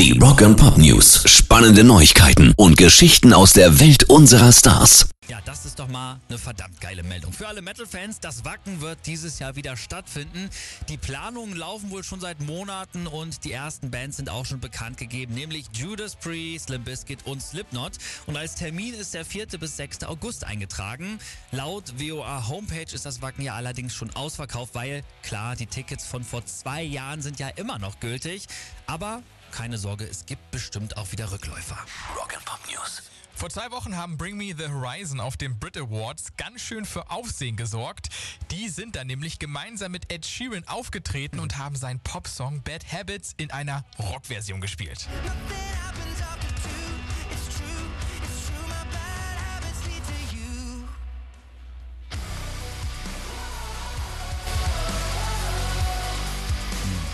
Die 0.00 0.18
Rock 0.18 0.40
and 0.40 0.56
Pop 0.56 0.78
News. 0.78 1.22
Spannende 1.26 1.84
Neuigkeiten 1.84 2.54
und 2.56 2.78
Geschichten 2.78 3.34
aus 3.34 3.52
der 3.52 3.80
Welt 3.80 4.04
unserer 4.04 4.50
Stars. 4.50 5.10
Ja, 5.28 5.42
das 5.44 5.66
ist 5.66 5.78
doch 5.78 5.88
mal 5.88 6.18
eine 6.30 6.38
verdammt 6.38 6.80
geile 6.80 7.02
Meldung. 7.02 7.34
Für 7.34 7.48
alle 7.48 7.60
Metal-Fans, 7.60 8.18
das 8.18 8.46
Wacken 8.46 8.80
wird 8.80 9.00
dieses 9.04 9.38
Jahr 9.40 9.56
wieder 9.56 9.76
stattfinden. 9.76 10.48
Die 10.88 10.96
Planungen 10.96 11.54
laufen 11.54 11.90
wohl 11.90 12.02
schon 12.02 12.18
seit 12.18 12.40
Monaten 12.40 13.06
und 13.06 13.44
die 13.44 13.52
ersten 13.52 13.90
Bands 13.90 14.16
sind 14.16 14.30
auch 14.30 14.46
schon 14.46 14.58
bekannt 14.58 14.96
gegeben, 14.96 15.34
nämlich 15.34 15.66
Judas 15.74 16.16
Priest, 16.16 16.70
Limp 16.70 16.86
Bizkit 16.86 17.26
und 17.26 17.42
Slipknot. 17.42 17.92
Und 18.24 18.38
als 18.38 18.54
Termin 18.54 18.94
ist 18.94 19.12
der 19.12 19.26
4. 19.26 19.48
bis 19.58 19.76
6. 19.76 20.04
August 20.04 20.44
eingetragen. 20.44 21.18
Laut 21.52 21.92
VOA 21.98 22.48
Homepage 22.48 22.94
ist 22.94 23.04
das 23.04 23.20
Wacken 23.20 23.44
ja 23.44 23.54
allerdings 23.54 23.94
schon 23.94 24.08
ausverkauft, 24.16 24.74
weil 24.74 25.02
klar, 25.22 25.56
die 25.56 25.66
Tickets 25.66 26.06
von 26.06 26.24
vor 26.24 26.46
zwei 26.46 26.82
Jahren 26.82 27.20
sind 27.20 27.38
ja 27.38 27.48
immer 27.48 27.78
noch 27.78 28.00
gültig. 28.00 28.46
Aber 28.86 29.22
keine 29.50 29.78
Sorge, 29.78 30.04
es 30.04 30.26
gibt 30.26 30.50
bestimmt 30.50 30.96
auch 30.96 31.12
wieder 31.12 31.30
Rückläufer. 31.30 31.78
Rock 32.16 32.34
and 32.34 32.44
Pop 32.44 32.60
News. 32.70 33.02
Vor 33.34 33.48
zwei 33.48 33.70
Wochen 33.70 33.96
haben 33.96 34.18
Bring 34.18 34.36
Me 34.36 34.54
the 34.56 34.68
Horizon 34.68 35.18
auf 35.18 35.38
den 35.38 35.58
Brit 35.58 35.78
Awards 35.78 36.36
ganz 36.36 36.60
schön 36.60 36.84
für 36.84 37.10
Aufsehen 37.10 37.56
gesorgt. 37.56 38.10
Die 38.50 38.68
sind 38.68 38.96
dann 38.96 39.06
nämlich 39.06 39.38
gemeinsam 39.38 39.92
mit 39.92 40.12
Ed 40.12 40.26
Sheeran 40.26 40.68
aufgetreten 40.68 41.40
und 41.40 41.56
haben 41.56 41.74
seinen 41.74 42.00
Popsong 42.00 42.62
Bad 42.62 42.92
Habits 42.92 43.32
in 43.38 43.50
einer 43.50 43.84
Rockversion 43.98 44.60
gespielt. 44.60 45.08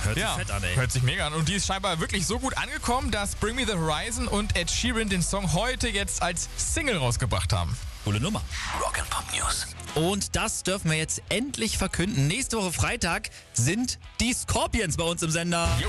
Hört 0.06 0.14
sich 0.16 0.22
Ja, 0.24 0.34
fett 0.36 0.50
an, 0.50 0.62
ey. 0.64 0.74
hört 0.76 0.92
sich 0.92 1.02
mega 1.02 1.26
an. 1.26 1.32
Und 1.34 1.48
die 1.48 1.54
ist 1.54 1.66
scheinbar 1.66 1.98
wirklich 2.00 2.26
so 2.26 2.38
gut 2.38 2.56
angekommen, 2.56 3.10
dass 3.10 3.34
Bring 3.34 3.56
Me 3.56 3.66
the 3.66 3.72
Horizon 3.74 4.28
und 4.28 4.56
Ed 4.56 4.70
Sheeran 4.70 5.08
den 5.08 5.22
Song 5.22 5.52
heute 5.52 5.88
jetzt 5.88 6.22
als 6.22 6.48
Single 6.56 6.96
rausgebracht 6.98 7.52
haben. 7.52 7.76
Coole 8.04 8.20
Nummer. 8.20 8.40
Rock 8.80 8.98
and 9.00 9.10
Pop 9.10 9.24
News. 9.36 9.66
Und 9.96 10.36
das 10.36 10.62
dürfen 10.62 10.90
wir 10.90 10.98
jetzt 10.98 11.22
endlich 11.28 11.76
verkünden. 11.78 12.28
Nächste 12.28 12.56
Woche 12.58 12.72
Freitag 12.72 13.30
sind 13.52 13.98
die 14.20 14.32
Scorpions 14.32 14.96
bei 14.96 15.04
uns 15.04 15.22
im 15.22 15.30
Sender. 15.30 15.68
Jo. 15.80 15.88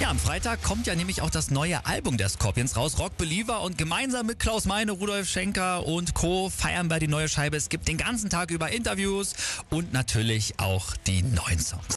Ja, 0.00 0.10
am 0.10 0.18
Freitag 0.18 0.62
kommt 0.62 0.86
ja 0.86 0.94
nämlich 0.94 1.22
auch 1.22 1.30
das 1.30 1.50
neue 1.50 1.84
Album 1.84 2.18
der 2.18 2.28
Scorpions 2.28 2.76
raus, 2.76 3.00
Rock 3.00 3.16
Believer. 3.16 3.62
Und 3.62 3.78
gemeinsam 3.78 4.26
mit 4.26 4.38
Klaus 4.38 4.64
Meine, 4.64 4.92
Rudolf 4.92 5.28
Schenker 5.28 5.84
und 5.88 6.14
Co. 6.14 6.50
feiern 6.50 6.88
wir 6.88 7.00
die 7.00 7.08
neue 7.08 7.28
Scheibe. 7.28 7.56
Es 7.56 7.68
gibt 7.68 7.88
den 7.88 7.96
ganzen 7.96 8.30
Tag 8.30 8.52
über 8.52 8.70
Interviews 8.70 9.34
und 9.70 9.92
natürlich 9.92 10.60
auch 10.60 10.94
die 11.08 11.22
neuen 11.22 11.58
Songs. 11.58 11.96